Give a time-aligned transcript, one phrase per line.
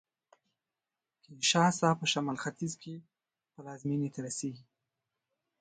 [1.21, 2.93] د کینشاسا په شمال ختیځ کې
[3.53, 4.65] پلازمېنې ته رسېږي